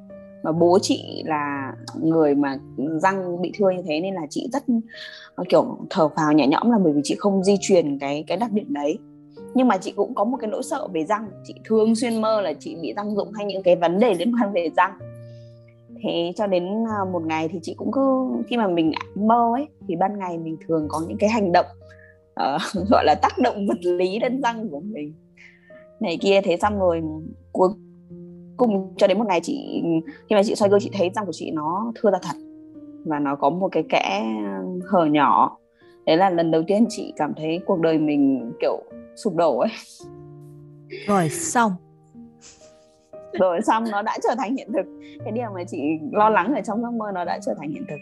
[0.42, 1.72] mà bố chị là
[2.02, 2.58] người mà
[3.02, 4.62] răng bị thưa như thế nên là chị rất,
[5.48, 8.52] kiểu, thở phào nhẹ nhõm là bởi vì chị không di truyền cái cái đặc
[8.52, 8.98] điểm đấy
[9.54, 11.28] nhưng mà chị cũng có một cái nỗi sợ về răng.
[11.44, 14.32] Chị thường xuyên mơ là chị bị răng rụng hay những cái vấn đề liên
[14.36, 14.98] quan về răng.
[16.02, 19.66] Thế cho đến à, một ngày thì chị cũng cứ khi mà mình mơ ấy
[19.88, 21.66] thì ban ngày mình thường có những cái hành động
[22.40, 25.14] uh, gọi là tác động vật lý lên răng của mình.
[26.00, 27.02] Này kia thế xong rồi
[27.52, 27.68] cuối
[28.56, 29.82] cùng cho đến một ngày chị
[30.28, 32.36] khi mà chị xoay gương chị thấy răng của chị nó thưa ra thật
[33.04, 35.58] và nó có một cái kẽ ờ, hở nhỏ.
[36.06, 38.82] Đấy là lần đầu tiên chị cảm thấy cuộc đời mình kiểu
[39.16, 39.70] sụp đổ ấy.
[41.06, 41.72] Rồi xong.
[43.32, 44.86] Rồi xong nó đã trở thành hiện thực.
[45.24, 45.78] Cái điều mà chị
[46.12, 47.98] lo lắng ở trong giấc mơ nó đã trở thành hiện thực.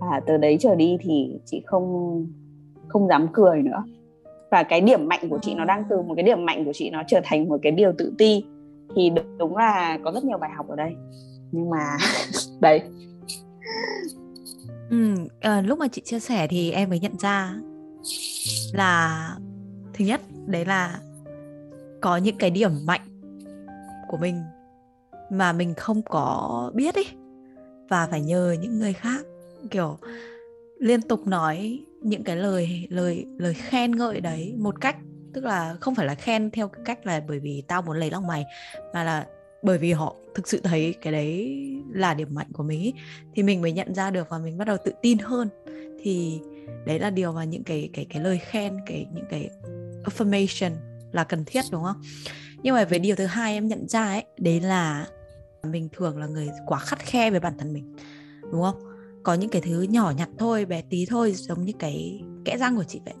[0.00, 2.26] Và từ đấy trở đi thì chị không
[2.88, 3.84] không dám cười nữa.
[4.50, 6.90] Và cái điểm mạnh của chị nó đang từ một cái điểm mạnh của chị
[6.90, 8.44] nó trở thành một cái điều tự ti.
[8.96, 10.94] Thì đúng là có rất nhiều bài học ở đây.
[11.52, 11.96] Nhưng mà
[12.60, 12.82] đấy.
[14.90, 17.54] Ừ, à, lúc mà chị chia sẻ thì em mới nhận ra
[18.72, 19.28] là
[19.94, 21.00] thứ nhất đấy là
[22.00, 23.00] có những cái điểm mạnh
[24.08, 24.42] của mình
[25.30, 27.06] mà mình không có biết ấy
[27.88, 29.26] và phải nhờ những người khác.
[29.70, 29.98] Kiểu
[30.78, 34.96] liên tục nói những cái lời lời lời khen ngợi đấy một cách
[35.32, 38.10] tức là không phải là khen theo cái cách là bởi vì tao muốn lấy
[38.10, 38.44] lòng mày
[38.94, 39.26] mà là
[39.62, 41.58] bởi vì họ thực sự thấy cái đấy
[41.92, 42.94] là điểm mạnh của mình ý,
[43.34, 45.48] thì mình mới nhận ra được và mình bắt đầu tự tin hơn.
[46.02, 46.40] Thì
[46.86, 49.50] đấy là điều mà những cái cái cái lời khen cái những cái
[50.04, 50.72] affirmation
[51.12, 52.02] là cần thiết đúng không?
[52.62, 55.06] Nhưng mà về điều thứ hai em nhận ra ấy đấy là
[55.62, 57.96] mình thường là người quá khắt khe về bản thân mình
[58.52, 58.82] đúng không?
[59.22, 62.76] Có những cái thứ nhỏ nhặt thôi bé tí thôi giống như cái kẽ răng
[62.76, 63.14] của chị vậy.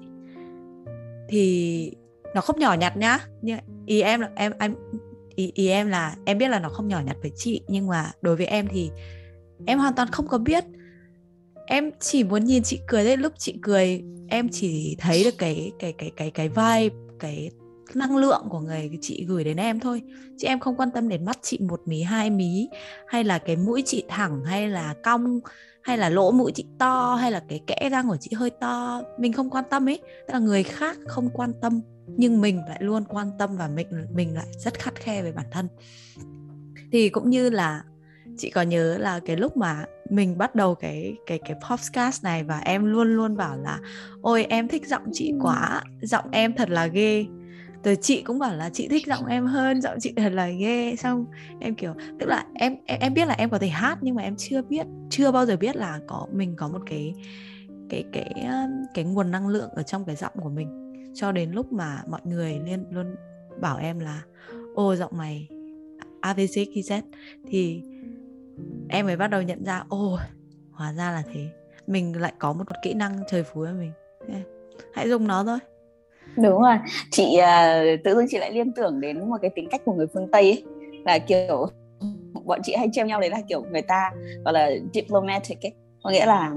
[1.28, 1.92] Thì
[2.34, 4.74] nó không nhỏ nhặt nhá nhưng ý em là em em
[5.34, 8.12] ý, ý em là em biết là nó không nhỏ nhặt với chị nhưng mà
[8.22, 8.90] đối với em thì
[9.66, 10.64] em hoàn toàn không có biết
[11.66, 14.04] em chỉ muốn nhìn chị cười đấy lúc chị cười.
[14.28, 17.50] Em chỉ thấy được cái cái cái cái cái vibe, cái
[17.94, 20.02] năng lượng của người chị gửi đến em thôi.
[20.38, 22.68] Chứ em không quan tâm đến mắt chị một mí, hai mí,
[23.06, 25.40] hay là cái mũi chị thẳng, hay là cong,
[25.82, 29.02] hay là lỗ mũi chị to, hay là cái kẽ răng của chị hơi to.
[29.18, 30.00] Mình không quan tâm ấy.
[30.26, 33.86] Tức là người khác không quan tâm, nhưng mình lại luôn quan tâm và mình
[34.14, 35.68] mình lại rất khắt khe về bản thân.
[36.92, 37.82] Thì cũng như là
[38.36, 42.44] chị có nhớ là cái lúc mà mình bắt đầu cái cái cái podcast này
[42.44, 43.80] và em luôn luôn bảo là
[44.22, 47.26] ôi em thích giọng chị quá giọng em thật là ghê.
[47.84, 50.96] Rồi chị cũng bảo là chị thích giọng em hơn giọng chị thật là ghê.
[50.96, 51.26] Xong
[51.60, 54.22] em kiểu tức là em em, em biết là em có thể hát nhưng mà
[54.22, 57.14] em chưa biết chưa bao giờ biết là có mình có một cái
[57.90, 58.34] cái cái
[58.94, 60.68] cái nguồn năng lượng ở trong cái giọng của mình.
[61.14, 63.14] Cho đến lúc mà mọi người liên luôn
[63.60, 64.22] bảo em là
[64.74, 65.48] ô giọng mày
[66.20, 67.02] abc kz
[67.48, 67.82] thì
[68.88, 70.18] em mới bắt đầu nhận ra ồ
[70.72, 71.48] hóa ra là thế.
[71.86, 73.92] Mình lại có một kỹ năng trời phú với mình.
[74.92, 75.58] Hãy dùng nó thôi.
[76.36, 76.76] Đúng rồi.
[77.10, 80.06] Chị uh, tự dưng chị lại liên tưởng đến một cái tính cách của người
[80.14, 80.64] phương tây ấy.
[81.04, 81.66] Là kiểu
[82.44, 84.10] bọn chị hay treo nhau đấy là kiểu người ta
[84.44, 85.72] gọi là diplomatic ấy.
[86.02, 86.52] Có nghĩa là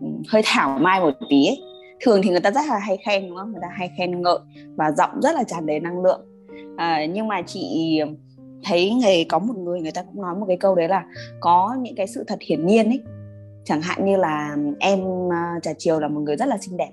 [0.00, 1.62] ừ, hơi thảo mai một tí ấy.
[2.00, 3.52] Thường thì người ta rất là hay khen đúng không?
[3.52, 4.38] Người ta hay khen ngợi
[4.76, 6.26] và giọng rất là tràn đầy năng lượng.
[6.76, 8.00] À, nhưng mà chị
[8.66, 11.04] thấy người có một người người ta cũng nói một cái câu đấy là
[11.40, 13.02] có những cái sự thật hiển nhiên ấy.
[13.64, 15.00] Chẳng hạn như là em
[15.32, 16.90] à, trà chiều là một người rất là xinh đẹp.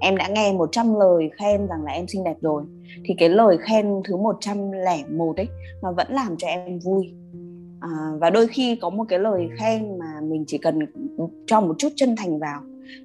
[0.00, 2.62] Em đã nghe 100 lời khen rằng là em xinh đẹp rồi.
[3.04, 5.48] Thì cái lời khen thứ 101 ấy
[5.82, 7.14] nó vẫn làm cho em vui.
[7.80, 7.88] À,
[8.20, 10.78] và đôi khi có một cái lời khen mà mình chỉ cần
[11.46, 12.60] cho một chút chân thành vào.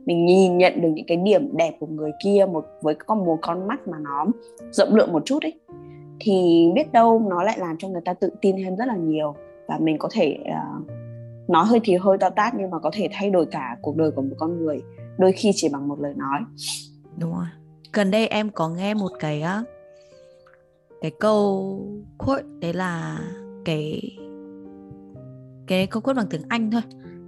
[0.05, 3.37] Mình nhìn nhận được những cái điểm đẹp của người kia một với con một
[3.41, 4.25] con mắt mà nó
[4.71, 5.53] rộng lượng một chút ấy
[6.19, 9.35] thì biết đâu nó lại làm cho người ta tự tin thêm rất là nhiều.
[9.67, 10.89] Và mình có thể uh,
[11.49, 14.11] nói hơi thì hơi to tát nhưng mà có thể thay đổi cả cuộc đời
[14.11, 14.81] của một con người
[15.17, 16.39] đôi khi chỉ bằng một lời nói.
[17.17, 17.45] Đúng rồi.
[17.93, 19.43] Gần đây em có nghe một cái
[21.01, 21.79] cái câu
[22.17, 23.19] quote đấy là
[23.65, 24.17] cái
[25.67, 26.81] cái câu quote bằng tiếng Anh thôi.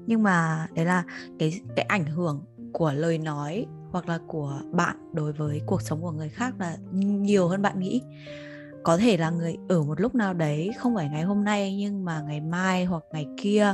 [0.05, 1.03] Nhưng mà đấy là
[1.39, 2.41] cái cái ảnh hưởng
[2.73, 6.77] của lời nói hoặc là của bạn đối với cuộc sống của người khác là
[7.01, 8.01] nhiều hơn bạn nghĩ
[8.83, 12.05] có thể là người ở một lúc nào đấy, không phải ngày hôm nay nhưng
[12.05, 13.73] mà ngày mai hoặc ngày kia,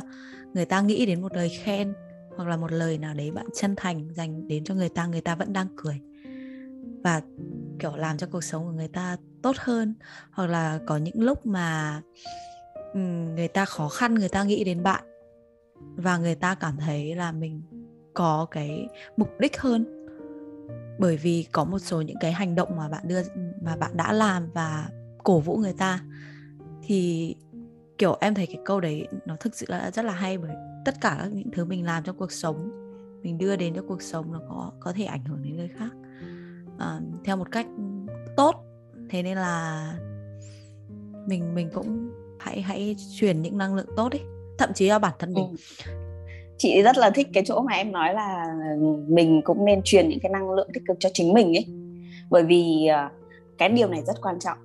[0.53, 1.93] người ta nghĩ đến một lời khen
[2.35, 5.21] hoặc là một lời nào đấy bạn chân thành dành đến cho người ta người
[5.21, 6.01] ta vẫn đang cười.
[7.03, 7.21] Và,
[7.79, 9.93] kiểu, làm cho cuộc sống của người ta tốt hơn.
[10.31, 12.01] Hoặc là có những lúc mà
[13.35, 15.03] người ta khó khăn, người ta nghĩ đến bạn
[15.95, 17.61] và người ta cảm thấy là mình
[18.13, 20.07] có cái mục đích hơn.
[20.99, 23.21] Bởi vì có một số những cái hành động mà bạn đưa,
[23.61, 24.89] mà bạn đã làm và
[25.27, 25.99] cổ vũ người ta.
[26.83, 27.35] Thì
[27.97, 30.51] kiểu em thấy cái câu đấy nó thực sự là rất là hay bởi
[30.85, 32.69] tất cả các những thứ mình làm trong cuộc sống
[33.23, 35.89] mình đưa đến cho cuộc sống nó có có thể ảnh hưởng đến người khác.
[36.79, 37.67] À, theo một cách
[38.37, 38.55] tốt
[39.09, 39.93] thế nên là
[41.27, 44.21] mình mình cũng hãy hãy truyền những năng lượng tốt ấy
[44.57, 45.55] thậm chí là bản thân mình.
[45.85, 45.91] Ừ.
[46.57, 48.45] chị rất là thích cái chỗ mà em nói là
[49.07, 51.65] mình cũng nên truyền những cái năng lượng tích cực cho chính mình ấy.
[52.29, 53.09] Bởi vì ờ,
[53.57, 54.57] cái điều này rất quan trọng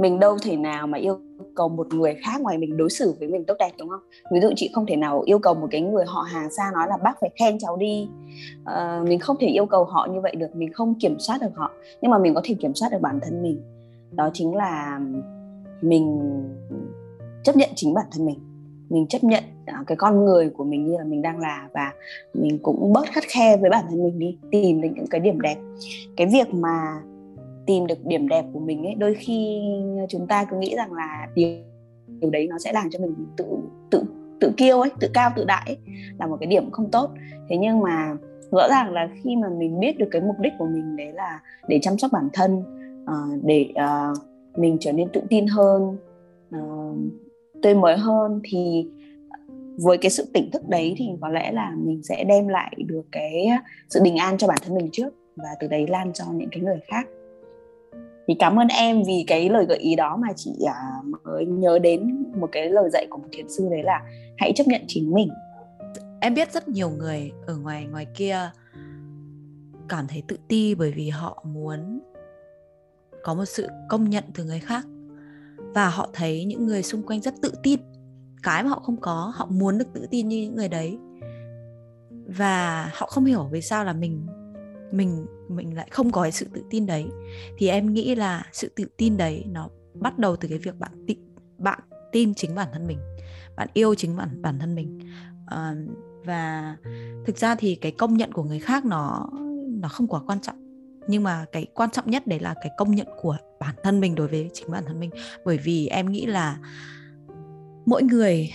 [0.00, 1.18] mình đâu thể nào mà yêu
[1.54, 4.00] cầu một người khác ngoài mình đối xử với mình tốt đẹp đúng không?
[4.32, 6.86] Ví dụ chị không thể nào yêu cầu một cái người họ hàng xa nói
[6.88, 8.08] là bác phải khen cháu đi.
[8.64, 11.50] À, mình không thể yêu cầu họ như vậy được mình không kiểm soát được
[11.54, 13.60] họ nhưng mà mình có thể kiểm soát được bản thân mình.
[14.12, 15.00] Đó chính là
[15.82, 16.20] mình
[17.42, 18.38] chấp nhận chính bản thân mình.
[18.88, 21.92] Mình chấp nhận à, cái con người của mình như là mình đang là và
[22.34, 25.40] mình cũng bớt khắt khe với bản thân mình đi tìm đến những cái điểm
[25.40, 25.56] đẹp.
[26.16, 27.00] Cái việc mà
[27.70, 29.60] tìm được điểm đẹp của mình ấy đôi khi
[30.08, 31.48] chúng ta cứ nghĩ rằng là điều
[32.20, 33.44] điều đấy nó sẽ làm cho mình tự
[33.90, 34.04] tự
[34.40, 35.78] tự kiêu ấy tự cao tự đại ấy,
[36.18, 37.10] là một cái điểm không tốt.
[37.48, 38.16] Thế nhưng mà
[38.50, 41.40] rõ ràng là khi mà mình biết được cái mục đích của mình đấy là
[41.68, 42.62] để chăm sóc bản thân
[43.02, 44.18] uh, để uh,
[44.58, 45.96] mình trở nên tự tin hơn
[46.56, 46.96] uh,
[47.62, 48.88] tươi mới hơn thì
[49.78, 53.02] với cái sự tỉnh thức đấy thì có lẽ là mình sẽ đem lại được
[53.12, 53.48] cái
[53.90, 56.60] sự bình an cho bản thân mình trước và từ đấy lan cho những cái
[56.60, 57.06] người khác
[58.30, 60.74] thì cảm ơn em vì cái lời gợi ý đó mà chị à,
[61.24, 64.02] mới nhớ đến một cái lời dạy của một thiền sư đấy là
[64.38, 65.28] hãy chấp nhận chính mình.
[66.20, 68.50] Em biết rất nhiều người ở ngoài ngoài kia
[69.88, 72.00] cảm thấy tự ti bởi vì họ muốn
[73.22, 74.86] có một sự công nhận từ người khác
[75.58, 77.80] và họ thấy những người xung quanh rất tự tin.
[78.42, 80.98] Cái mà họ không có họ muốn được tự tin như những người đấy.
[82.26, 84.26] Và họ không hiểu vì sao là mình
[84.92, 87.06] mình mình lại không có cái sự tự tin đấy.
[87.58, 91.04] Thì em nghĩ là sự tự tin đấy nó bắt đầu từ cái việc bạn
[91.06, 91.18] tin
[91.58, 91.80] bạn
[92.12, 92.98] tin chính bản thân mình
[93.56, 94.98] bạn yêu chính bản bản thân mình.
[95.46, 95.74] À,
[96.24, 96.76] và
[97.26, 99.28] thực ra thì cái công nhận của người khác nó
[99.68, 100.56] nó không quá quan trọng.
[101.08, 104.14] Nhưng mà cái quan trọng nhất đấy là cái công nhận của bản thân mình
[104.14, 105.10] đối với chính bản thân mình.
[105.44, 106.58] Bởi vì em nghĩ là
[107.86, 108.52] mỗi người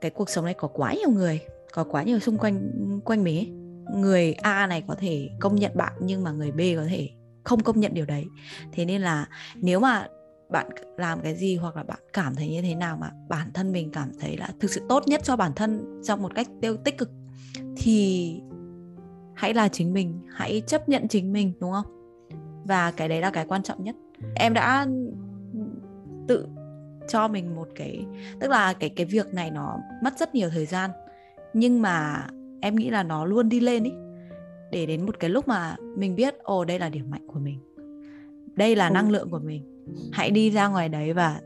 [0.00, 1.40] cái cuộc sống này có quá nhiều người
[1.72, 2.70] có quá nhiều xung quanh
[3.04, 6.60] quanh mình ấy người A này có thể công nhận bạn nhưng mà người B
[6.76, 7.10] có thể
[7.44, 8.24] không công nhận điều đấy.
[8.72, 10.06] Thế nên là nếu mà
[10.50, 13.72] bạn làm cái gì hoặc là bạn cảm thấy như thế nào mà bản thân
[13.72, 16.76] mình cảm thấy là thực sự tốt nhất cho bản thân trong một cách tiêu
[16.76, 17.10] tích cực,
[17.76, 18.40] thì
[19.34, 21.86] hãy là chính mình, hãy chấp nhận chính mình, đúng không?
[22.64, 23.96] Và cái đấy là cái quan trọng nhất.
[24.34, 24.86] Em đã
[26.28, 26.46] tự
[27.08, 28.06] cho mình một cái,
[28.40, 30.90] tức là cái cái việc này nó mất rất nhiều thời gian.
[31.54, 32.26] Nhưng mà
[32.64, 33.92] em nghĩ là nó luôn đi lên ý.
[34.70, 37.58] Để đến một cái lúc mà mình biết ồ đây là điểm mạnh của mình.
[38.54, 39.84] Đây là năng lượng của mình.
[40.12, 41.40] Hãy đi ra ngoài đấy và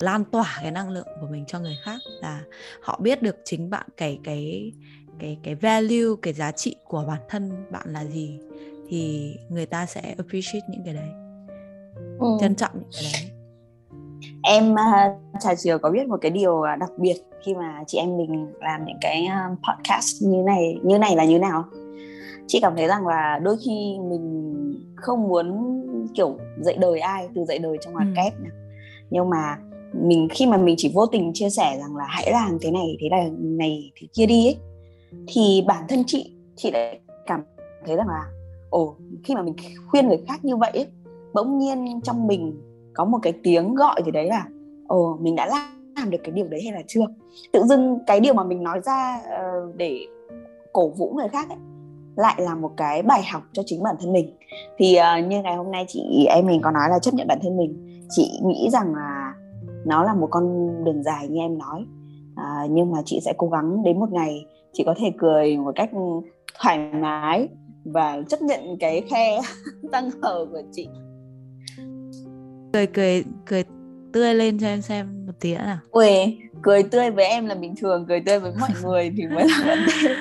[0.00, 2.42] lan tỏa cái năng lượng của mình cho người khác là
[2.82, 4.72] họ biết được chính bạn cái cái
[5.18, 8.38] cái cái value cái giá trị của bản thân bạn là gì.
[8.88, 11.08] Thì người ta sẽ appreciate những cái đấy.
[12.18, 12.26] Ừ.
[12.40, 13.30] trân trọng những cái đấy.
[14.42, 17.98] Em uh, trà chiều có biết một cái điều uh, đặc biệt khi mà chị
[17.98, 21.64] em mình làm những cái uh, podcast như này như này là như nào
[22.46, 24.54] chị cảm thấy rằng là đôi khi mình
[24.94, 25.82] không muốn
[26.14, 28.12] kiểu dạy đời ai từ dạy đời trong ngoặc ừ.
[28.16, 28.50] kép này.
[29.10, 29.58] nhưng mà
[29.92, 32.96] mình khi mà mình chỉ vô tình chia sẻ rằng là hãy làm thế này
[33.00, 34.56] thế này này thì kia đi ấy
[35.26, 37.42] thì bản thân chị chị lại cảm
[37.86, 38.24] thấy rằng là
[38.70, 39.54] ồ khi mà mình
[39.90, 40.86] khuyên người khác như vậy ấy,
[41.34, 42.60] bỗng nhiên trong mình
[42.94, 44.48] có một cái tiếng gọi gì đấy là
[44.88, 47.06] ồ mình đã làm làm được cái điều đấy hay là chưa?
[47.52, 50.06] Tự dưng cái điều mà mình nói ra uh, để
[50.72, 51.58] cổ vũ người khác ấy
[52.16, 54.36] lại là một cái bài học cho chính bản thân mình.
[54.78, 57.38] Thì uh, như ngày hôm nay chị em mình có nói là chấp nhận bản
[57.42, 58.02] thân mình.
[58.10, 59.34] Chị nghĩ rằng là
[59.86, 61.86] nó là một con đường dài như em nói.
[62.32, 65.72] Uh, nhưng mà chị sẽ cố gắng đến một ngày chị có thể cười một
[65.74, 65.90] cách
[66.60, 67.48] thoải mái
[67.84, 69.40] và chấp nhận cái khe
[69.92, 70.88] tăng hở của chị.
[72.72, 73.64] Cười cười cười
[74.16, 77.74] tươi lên cho em xem một tí nào ui cười tươi với em là bình
[77.76, 80.14] thường cười tươi với mọi người thì mới là vấn đề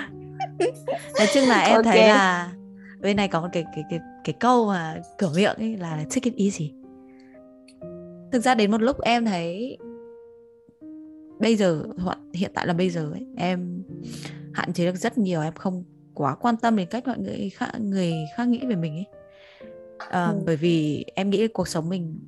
[1.20, 1.98] nói chung là em okay.
[1.98, 2.52] thấy là
[3.00, 6.32] bên này có một cái cái cái cái câu mà cửa miệng ấy là take
[6.32, 6.74] it easy
[8.32, 9.78] thực ra đến một lúc em thấy
[11.40, 13.84] bây giờ hoặc hiện tại là bây giờ ấy, em
[14.54, 17.70] hạn chế được rất nhiều em không quá quan tâm đến cách mọi người khác
[17.80, 19.06] người khác nghĩ về mình ấy
[20.10, 20.42] à, ừ.
[20.46, 22.20] bởi vì em nghĩ cuộc sống mình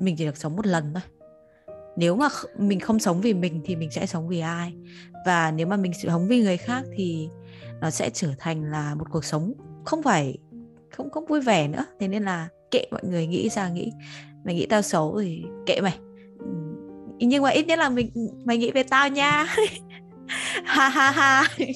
[0.00, 1.02] mình chỉ được sống một lần thôi.
[1.96, 4.74] Nếu mà mình không sống vì mình thì mình sẽ sống vì ai?
[5.26, 7.28] Và nếu mà mình sống vì người khác thì
[7.80, 9.52] nó sẽ trở thành là một cuộc sống
[9.84, 10.38] không phải
[10.96, 11.84] không không vui vẻ nữa.
[12.00, 13.92] Thế nên là kệ mọi người nghĩ ra nghĩ
[14.44, 15.98] mày nghĩ tao xấu thì kệ mày.
[17.18, 18.10] Nhưng mà ít nhất là mình
[18.44, 19.46] mày nghĩ về tao nha.
[20.64, 21.44] Ha ha ha.
[21.58, 21.72] Kiểu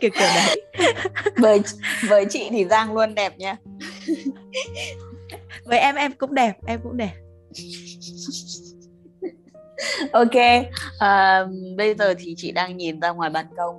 [0.00, 0.62] kiểu đấy.
[1.36, 1.60] Với
[2.08, 3.56] với chị thì giang luôn đẹp nha.
[5.64, 7.12] Với em em cũng đẹp em cũng đẹp
[10.12, 10.36] ok
[10.98, 11.44] à,
[11.76, 13.78] bây giờ thì chị đang nhìn ra ngoài ban công.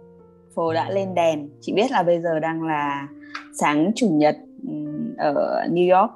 [0.56, 1.50] Phố đã lên đèn.
[1.62, 3.08] Chị biết là bây giờ đang là
[3.60, 4.36] sáng chủ nhật
[5.18, 6.12] ở New York.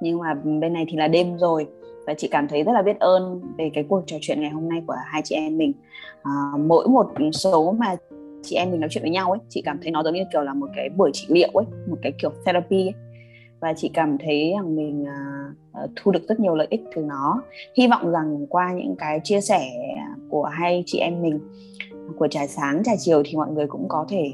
[0.00, 1.66] Nhưng mà bên này thì là đêm rồi.
[2.06, 4.68] Và chị cảm thấy rất là biết ơn về cái cuộc trò chuyện ngày hôm
[4.68, 5.72] nay của hai chị em mình.
[6.22, 7.96] À, mỗi một số mà
[8.42, 10.42] chị em mình nói chuyện với nhau ấy chị cảm thấy nó giống như kiểu
[10.42, 12.94] là một cái buổi trị liệu ấy một cái kiểu therapy ấy
[13.64, 17.42] và chị cảm thấy rằng mình uh, thu được rất nhiều lợi ích từ nó.
[17.76, 19.70] Hy vọng rằng qua những cái chia sẻ
[20.30, 21.40] của hai chị em mình
[22.18, 24.32] của trải sáng trải chiều thì mọi người cũng có thể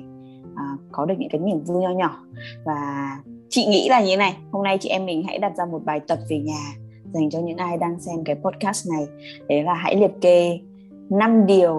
[0.52, 2.24] uh, có được những cái niềm vui nho nhỏ.
[2.64, 3.10] Và
[3.48, 5.84] chị nghĩ là như thế này hôm nay chị em mình hãy đặt ra một
[5.84, 6.74] bài tập về nhà
[7.12, 9.06] dành cho những ai đang xem cái podcast này.
[9.48, 10.58] Đấy là hãy liệt kê
[11.10, 11.74] 5 điều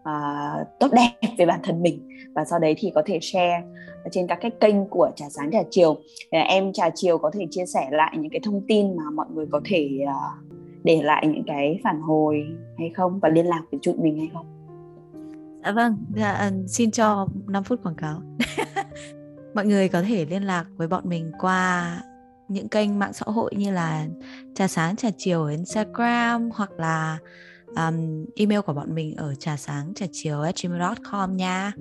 [0.00, 2.08] uh, tốt đẹp về bản thân mình.
[2.34, 3.62] Và sau đấy thì có thể share
[4.10, 5.96] trên các cái kênh của trà sáng trà chiều.
[6.30, 9.46] Em trà chiều có thể chia sẻ lại những cái thông tin mà mọi người
[9.50, 12.46] có thể uh, để lại những cái phản hồi
[12.78, 14.46] hay không và liên lạc với tụi mình hay không?
[15.64, 18.22] Dạ vâng, dạ, ờ, xin cho 5 phút quảng cáo.
[19.54, 22.00] Mọi người có thể liên lạc với bọn mình qua
[22.48, 24.06] những kênh mạng xã hội như là
[24.54, 27.18] trà sáng trà chiều Instagram hoặc là
[27.66, 31.72] um, email của bọn mình ở trà sáng trà chiều gmail.com nha.